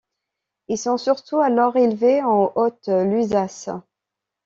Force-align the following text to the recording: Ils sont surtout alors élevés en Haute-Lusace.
Ils 0.67 0.79
sont 0.79 0.97
surtout 0.97 1.41
alors 1.41 1.75
élevés 1.77 2.23
en 2.23 2.51
Haute-Lusace. 2.55 3.69